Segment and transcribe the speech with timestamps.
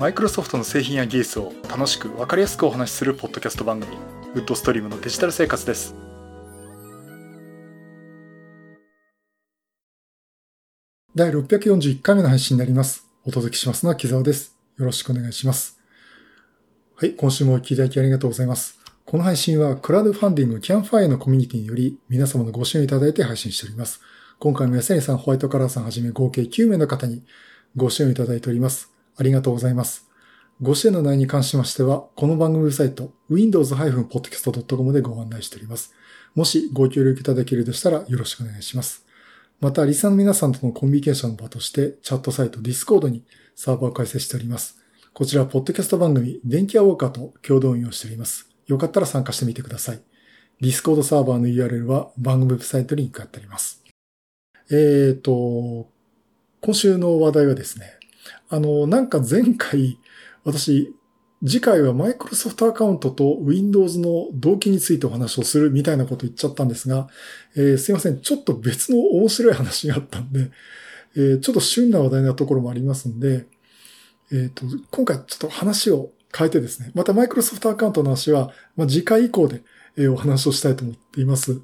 [0.00, 3.98] マイクロソフトの製品や技術を楽しく分かりやすくお話しするポッドキャスト番組
[4.32, 5.94] ウッドストリームのデジタル生活です。
[11.14, 13.10] 第641回目の配信になります。
[13.26, 14.56] お届けしますのは木沢です。
[14.78, 15.78] よろしくお願いします。
[16.96, 18.78] はい今週もお聞きいただきありがとうございます。
[19.04, 24.00] この配信はクラウドファンディングキャンファイアのコミュニティにより皆様のご支援いただいて配信しております。
[24.38, 27.22] 今回も安谷さん、ホワイトカラーさんはじめ合計9名の方に
[27.76, 28.90] ご支援いただいております。
[29.20, 30.08] ありがとうございます。
[30.62, 35.92] ご支援の内容に関しましては、この番組ウェブサイト、windows-podcast.com でご案内しております。
[36.34, 39.04] もしご協力いただけるでしたらよろしくお願いします。
[39.60, 43.22] また、リサの皆さんとのコミュニケーションの場として、チャットサイト Discord に
[43.54, 44.78] サーバーを開設しております。
[45.12, 48.48] こちら、ポッドキャスト番組、電気屋ウォーカーと共同運用しております。
[48.68, 50.00] よかったら参加してみてください。
[50.62, 53.84] Discord サーバーの URL は番組ウェブサイトにリンク貼ってあります。
[54.70, 55.90] えっ、ー、と、
[56.62, 57.99] 今週の話題はですね、
[58.48, 59.98] あの、なんか前回、
[60.44, 60.94] 私、
[61.42, 67.08] 次回はマイクロソフトアカウントと Windows の同期についてお話をするみたいなこと言っちゃったんですが、
[67.56, 68.20] えー、すいません。
[68.20, 70.50] ちょっと別の面白い話があったんで、
[71.16, 73.46] えー、ちょっと旬な話題なところもありますんで、
[74.32, 79.62] えっ、ー、と、今回ちょっと話を変えてですね、またマイクロソフトアカウントの話は、まあ、次回以降で、
[79.96, 81.60] えお話をしたいと思っています。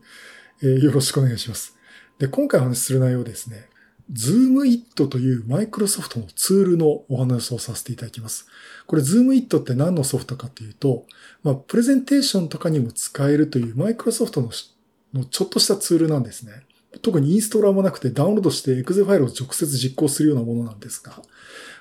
[0.62, 1.76] えよろしくお願いします。
[2.18, 3.68] で、今回お話しする内容ですね、
[4.12, 8.46] Zoom It というマイクロソフトのツールのお話をさせていただきます。
[8.86, 11.06] これ Zoom It って何のソフトかというと、
[11.42, 14.50] まあ、プレゼンテーションとかにも使えるというマイクロソフトの
[15.14, 16.52] のちょっとしたツールなんですね。
[17.02, 21.20] 特にインストーラーもなくてダウンロードして Excel ファイルを直接実行するようなものなんですが、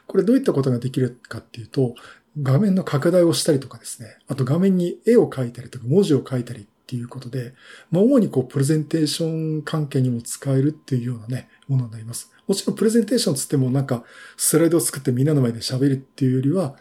[0.08, 1.96] これどういったことができるかっていうと、
[2.42, 7.54] 画面の拡大をしたりとかですね、あと画面に絵を描いたりとか文字を書いたりっていうことで、
[7.92, 12.32] まあ、主にこう、プレゼンテーション関係にも使えるっていうようなね、ものになります。
[12.48, 14.04] もちろんプレゼンテーションつってもなんか、
[14.38, 16.76] スライドを作ってみんなの前で喋るっていうよりは、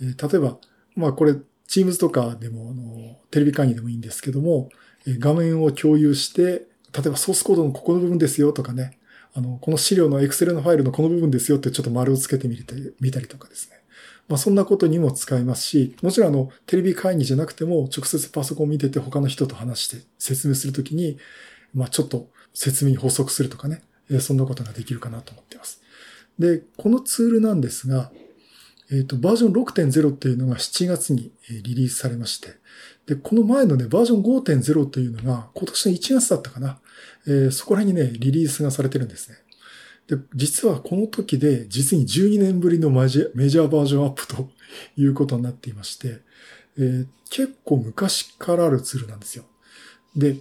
[0.00, 0.58] えー、例えば、
[0.96, 1.34] まあこれ、
[1.68, 4.68] Teams とかでも、あの、テレビ会議でもいいんですけども、
[5.06, 8.98] えー、画面を共有して、例えばソースコードのここの部分ですよとかね、
[9.34, 13.76] あの、この資料の Excel のファイルのこの部分ですよってちょっと丸をつけてみたり、見たりとかですね。
[14.28, 21.18] まあ、そんなことにも使えますし、もちろんあの、テレビ会議じゃなくても、直接パソコンを見てて他の人と話して説明するときに、
[21.74, 23.82] まあ、ちょっと説明に補足するとかね、
[24.20, 25.82] そんなことができるかなと思っています。
[26.38, 28.10] で、このツールなんですが、
[28.90, 31.32] えっ、ー、と、バージョン6.0っていうのが7月に
[31.62, 32.48] リリースされまして、
[33.06, 36.78] で、この前のね、バージョン5.0っていうのが今年の1月だったかな、
[37.26, 39.36] えー、そこら辺にね、リリースがされてるんですね。
[40.06, 44.50] で、実はこの時で実に12年ぶりのメジャーバージョンアップと
[44.96, 46.20] いうことになっていまして、
[46.76, 49.44] えー、結構昔からあるツールなんですよ。
[50.14, 50.36] で、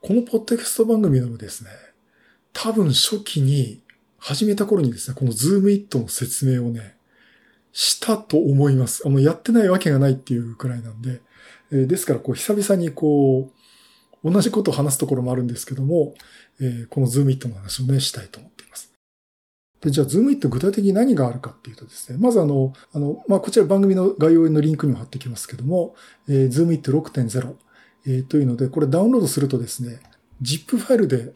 [0.00, 1.70] このポッドキャスト番組でもですね、
[2.54, 3.82] 多分初期に
[4.18, 6.96] 始めた頃にですね、このズームイットの説明をね、
[7.72, 9.02] したと思います。
[9.04, 11.20] あの、やってないわけがないっていうくらいなんで、
[11.72, 13.50] えー、ですからこう久々にこ
[14.22, 16.14] う、同じことを話すところもあるんですけども、
[16.60, 18.94] えー、この ZoomIt の話をね、したいと思っています。
[19.82, 25.94] で、じゃあ、 ZoomIt 具体的に何があるかっていうとですね、まずあの、あの、まあ、こちら番組の概要のリンクにも貼ってきますけども、
[26.28, 27.54] えー、 ZoomIt 6.0、
[28.06, 30.00] えー、というので、これダウンロードするとですね、
[30.42, 31.34] ZIP ファイルで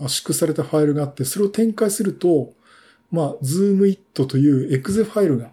[0.00, 2.52] 圧縮されたファイルがあって、それを展開すると、
[3.10, 5.50] まあ、 ZoomIt という exe ファイルが、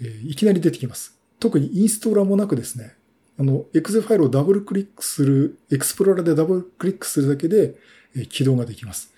[0.00, 1.18] えー、いきなり出てきます。
[1.38, 2.96] 特にインストーラーもなくですね、
[3.38, 7.74] あの、エクゼファイルをダブルクリックする、エクスプローラーでダブルクリックするだけで、
[8.16, 9.12] えー、起動ができます。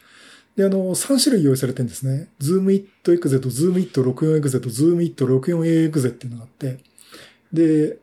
[0.56, 2.28] で、あの、3種類用意されてるんですね。
[2.40, 6.78] Zoom It Exe と Zoom It 64Exe と Zoom It 64Exe っていうのがあって、
[7.52, 7.98] で、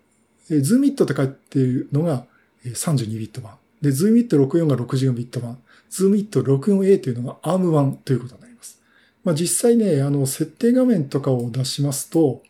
[0.49, 2.25] Zoom It って書いてるのが
[2.65, 3.57] 32ビット版。
[3.81, 5.57] で、Zoom It 64が64ビット版。
[5.89, 8.79] Zoom It 64A というのが ARM 版ということになります。
[9.23, 12.43] まあ実際ね、あの、設定画面とかを出しますと、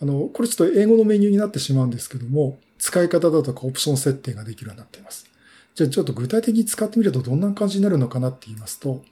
[0.00, 5.26] あの、これちょっと英語のメニューになってしまうんですけども、使い方だとかオプション設定ができるようになっています。
[5.74, 9.04] じゃあちょっと具体的に使ってみるとどんな感じになるのかなって言いますと、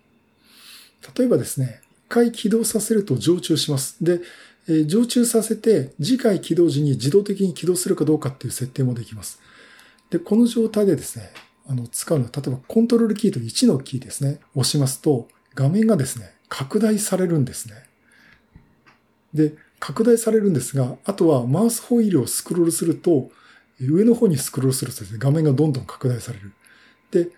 [1.17, 4.03] 例えばですね、一回起動させると常駐します。
[4.03, 4.21] で、
[4.69, 9.41] えー、常駐させて次回起動時に自動的に起動するかどうかっていう設定もできます。
[10.11, 11.31] で、この状態でですね、
[11.71, 17.75] あの、使うのは、例えばコントロールキーと1のキーですね、押しますと、画面がですね、拡大されるんですね。
[19.33, 23.31] で、拡大されるんですが、あとはマウスホイールをスクロールすると、
[23.81, 26.53] 上の方にスクロールするとですね、画面がどんどん拡大される。
[27.13, 27.31] で、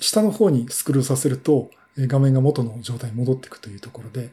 [0.00, 4.30] 下の方にスクロールさせると、画面が元の状態に戻っていくというところで、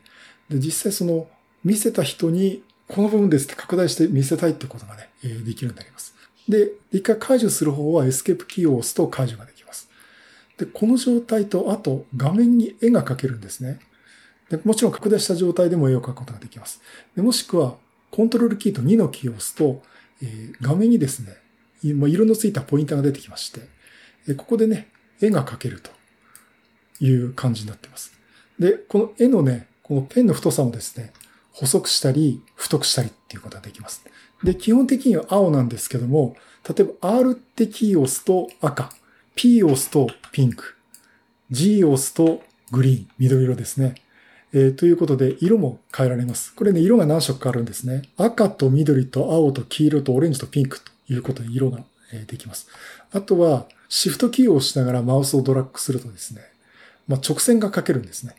[0.50, 1.28] で実際その
[1.66, 6.16] 見せた人にこの部分ですって拡大して見せたいってことがね、できるようになります。
[6.48, 9.90] で、一回解除する方はエスケープキーを押すと解除ができます。
[10.58, 13.80] で、この状態と、あと画面に絵が描けるんですね。
[14.50, 16.82] でもちろん拡大した状態でも絵を描くことができます。
[17.16, 17.76] でもしくは、
[18.10, 19.82] コントロールキーと2のキーを押すと、
[20.22, 21.38] えー、画面にですね、
[21.84, 23.62] 色のついたポインターが出てきまして、
[24.28, 24.90] えここでね、
[25.22, 25.92] 絵が描けると
[27.04, 28.14] いう感じになっています。
[28.60, 31.12] で、この絵のね、このペンの太さもですね、
[31.52, 34.04] 細くしたり、太くしたりっていうことができます。
[34.44, 36.36] で、基本的には青なんですけども、
[36.68, 38.92] 例えば R ってキーを押すと赤、
[39.36, 40.76] P を押すとピンク、
[41.50, 42.42] G を押すと
[42.72, 43.96] グリーン、緑色ですね。
[44.54, 46.54] えー、ということで、色も変えられます。
[46.54, 48.04] これね、色が何色かあるんですね。
[48.18, 51.84] 赤と緑と青と黄色とオレンジとピンクということで色が
[52.14, 52.68] えできます。
[53.12, 56.42] あとは、シフトキーを押しながらマウスをドラッグするとですね、
[57.08, 58.36] まあ、直線が書けるんですね。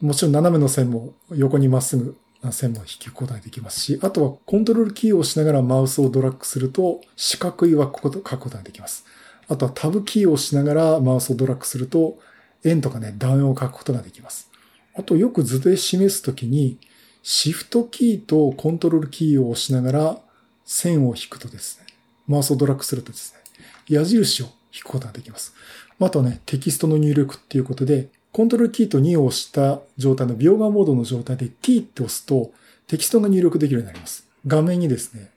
[0.00, 2.16] もちろん斜めの線も横にまっすぐ
[2.52, 9.04] 線も引くことができますし、あとはコントロールキーを押しながらマウスをドラッグすると四角い枠を書くことができます。
[9.48, 12.18] あとはタブキーを押しながらマウスをドラッグすると
[12.64, 14.50] 円とかね、段円を書くことができます。
[14.94, 16.78] あとよく図で示すときに、
[17.22, 20.18] シフトキーとコントロールキーを押しながら
[20.64, 21.86] 線を引くとですね、
[22.26, 23.40] マウスをドラッグするとですね、
[23.88, 25.54] 矢印を引くことができます。
[25.98, 32.52] あとはね、テキストの入力っていうことで、コントロールキーと2を押した状態の描画モードの状態で T って押すと
[32.86, 34.28] テキストが入力できるようになります。
[34.46, 35.30] 画面にですね、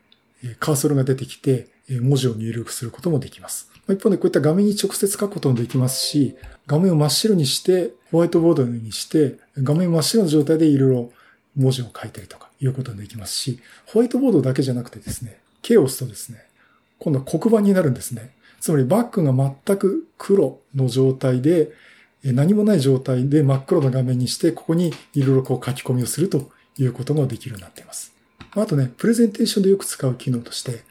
[0.60, 3.72] カーソルが出てきて文字を入力することもできます。
[3.88, 6.36] 一方でこういった画面に直接書くこともできますし、
[6.68, 11.12] 画面を真っ白にしてホワイトボードにして画面真っ白な状態でいろいろ
[11.56, 16.44] 文字を書いたりとかいうことができますし、ホワイトボードだけじゃなくてですね、K を押すとですね、
[17.00, 18.32] 今度は黒板になるんですね。
[18.60, 21.72] つまりバックが全く黒の状態で、
[22.24, 28.14] 何もない状態で真っ黒な画面にして、ここにいろいろこう書き込みをするということができるようになっています。
[28.52, 30.84] あとね、プレゼンテーションでよく使う機能として、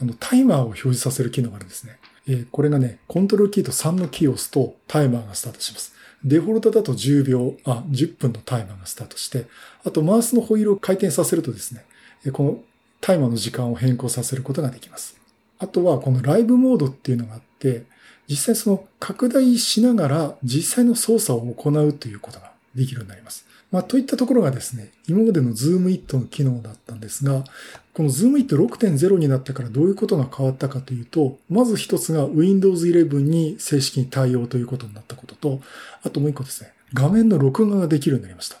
[0.00, 1.98] あの、タイマーを表示させる機能があるんですね。
[2.26, 5.94] えー、これがね、コントロールキーと3のキーを押すとタイマーがスタートします。
[6.24, 9.46] デフォルトだと10秒、あ、10分のタイマーがスタートして、
[9.84, 11.84] あとマウスのホイールを回転させるとですね、
[12.32, 12.58] この
[13.00, 15.23] タイマーの時間を変更させることができます。
[15.64, 17.84] あとはこのライブモードっていうのがあって、
[18.28, 23.46] 実際その拡大しながら実際の操作を行うということができるようになります。
[23.72, 27.44] まあ、といったところがですね、今までの Zoom It の機能だったんですが、
[27.92, 35.60] この Zoom It 6.0になってからどういうことが変わったかというと、まず一つが Windows 11に正式に対応ということになったことと、
[36.04, 38.58] あともう一個ですね、画面の録画ができるようになりました。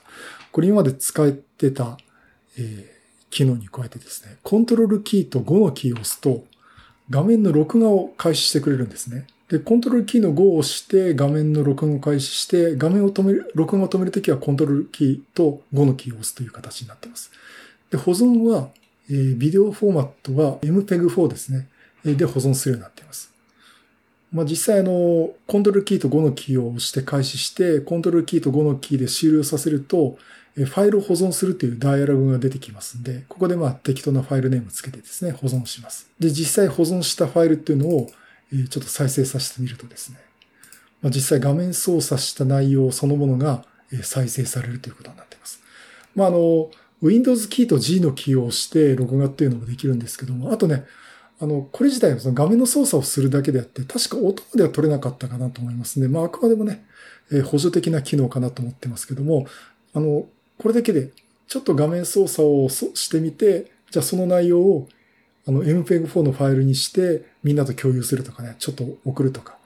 [0.50, 1.96] これ今まで使ってた、
[2.58, 6.44] えー、機能に加えてですね、コントロールキーと5のキーを押すと、
[7.10, 9.26] 画面の録画を開始してくれるんですね。
[9.48, 17.30] で、コントロールキーの5を押して画面の録画を開始して、画面を止める、録画を止めるときはコントロールキーと5のキーを押すという形になっています。
[17.90, 18.68] で、保存は、
[19.10, 21.68] えー、ビデオフォーマットは MPEG4 ですね。
[22.04, 23.32] で保存するようになっています。
[24.30, 30.18] まあ、実際あの、コントロールキーと5のキーを押して開始して、コントロールキーと5のキーで終了させると、
[30.56, 36.08] ファイルを保存するというダイアログが出てきますんで、ここでまあ適当なファイルネームつけてですね、保存します。
[36.20, 38.08] で、実際保存したファイルっていうのを、
[38.70, 40.18] ちょっと再生させてみるとですね、
[41.02, 43.64] まあ、実際画面操作した内容そのものが
[44.02, 45.60] 再生されるということになっています。
[46.14, 46.70] まあ、あの、
[47.02, 50.84] Windows キーと G のキーを押して録画っていうのもできるんですけども、あとね、
[51.40, 56.08] あの、これ自体はその画面の操作をするだけであって、確か音では取れなかったかなと思いますね。
[56.08, 56.86] まあ、あくまでもね、
[57.32, 59.46] え補助的な機能かなと思ってますけども、
[59.92, 60.26] あの、
[60.58, 61.10] これだけで、
[61.46, 64.88] ちょっと画面操作をしてみて、じゃあその内容を
[65.46, 69.58] あの MPEG4 のファイルにしてみんなと共有するとかね、ちょっと送るとか。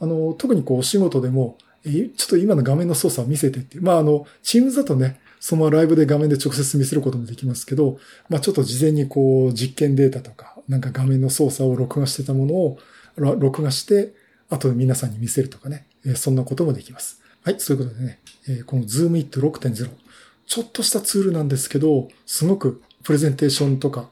[0.00, 12.78] あの、特にこうお仕事でも、え、ちょっと今の画面の操作を見せてっていうまああの、Teams だとね、そのライブで画面で直接見せることもできますけど、まあちょっと事前にこう実験データとか、なんか画面の操作を録画してたものを
[13.16, 14.14] 録画して、
[14.50, 17.20] 後で皆さんに見せるとかね、そんなこともできます。
[17.42, 18.20] はい、そういうことでね、
[18.66, 19.90] この Zoom It 6.0、
[20.52, 24.10] ちょっとしたツールなんですけど、すごくプレゼンテーションとか、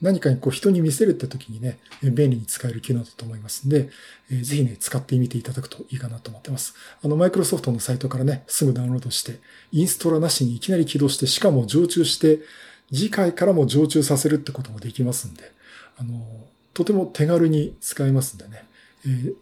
[0.00, 3.90] 何かにこう人に見せるって時にね、便利に使える機能だと思いますんで、
[4.30, 6.74] ぜひね、使ってみていただくといいかなと思ってます。
[7.02, 9.40] あの、マイクロソフトのサイトからね、すぐダウンロードして、
[9.72, 12.38] インストラなしにいきなり起動して、しかも常駐して、
[12.92, 15.50] 次回からも常駐させるってこともできますんで、
[15.96, 16.24] あの、
[16.72, 18.64] とても手軽に使えますんでね、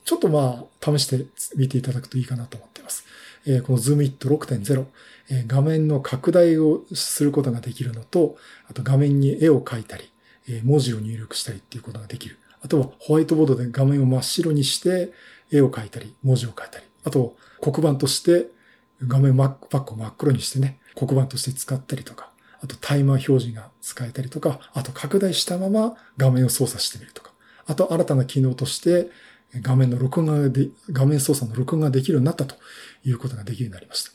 [0.06, 3.04] ちょっとまあ、試してみていただくといいかなと思っています。
[3.46, 4.86] えこの Zoom It 6.0、
[5.30, 8.36] え画面の拡大をすることができるのと、
[8.68, 10.10] あと画面に絵を描いたり、
[10.48, 12.38] え文字を入力したりっていうことができる。
[12.62, 15.12] あとはホワイトボードで画面を真っ白にして
[15.52, 16.84] 絵を描いたり、文字を書いたり。
[17.04, 18.48] あと黒板として
[19.06, 27.32] 画面バックを真っ黒にしてね、黒板として使ったりとか、あとタイマー表示が使えたりとか、あと拡大したまま画面を操作してみるとか、
[27.66, 29.10] あと新たな機能として
[29.54, 32.56] 画面の録画で、画面操作の録画ができるようになったと
[33.04, 34.10] いうことができるようになりました。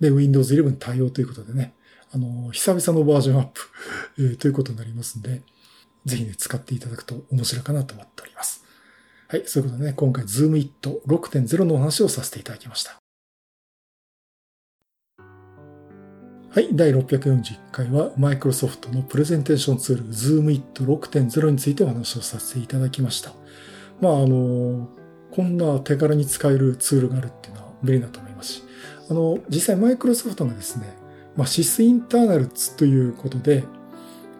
[0.00, 1.74] で、Windows 11対応ということでね、
[2.12, 3.60] あの、久々のバージョンアップ、
[4.18, 5.42] えー、ということになりますんで、
[6.04, 8.64] ぜひね、使っていただくと面白いかなと思っております。
[9.28, 12.98] はい、そういうことでね、今回 Zoom It 6.0のお話をさせていただきました。
[16.54, 23.32] はい、第641回はマイクロソフトのプレゼンテーションツール Zoom It 6.0についてお話をさせていただきました。
[24.04, 24.86] まあ、あの、
[25.30, 28.62] こんな手軽に使えるツールがあるっていうのは便利だと思いますし、
[29.10, 30.94] あの、実際マイクロソフトがですね、
[31.36, 33.64] まあ、シスインターナルツということで、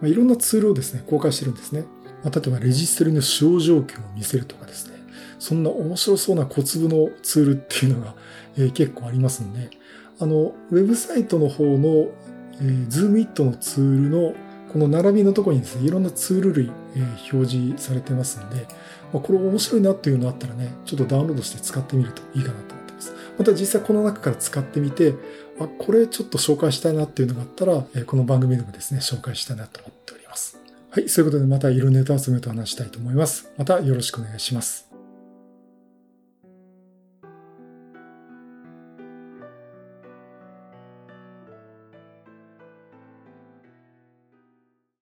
[0.01, 1.85] まあ、いろんなツールをですね、公開してるんですね。
[2.23, 4.99] まあ、例えばレジストリの使用状況を見せるとかですね、
[5.39, 8.15] そんな面白そうな小粒のツールっていうのが、
[8.55, 9.71] えー、結構ありますんで、
[10.19, 12.11] あの、ウェブサイトの方の、
[12.53, 14.35] えー、ズームイットのツールの
[14.71, 18.67] この並びのところにですね、いろんなツール類、えー、表示されてますんで、
[19.15, 23.13] まあ、これ面白いなっていうのあったらね、ちょっとダウンロードして使ってみるといいかなと思ってます。
[23.37, 25.13] また実際この中から使ってみて、
[25.57, 30.59] あ、これちょっと紹介したいなっていうのがあったら、えー、この番組でもですね、紹介したいなと思っております。
[30.89, 33.49] はい、そういうことでまた色ネタ集めと話したいと思います。
[33.57, 34.84] またよろしくお願いします。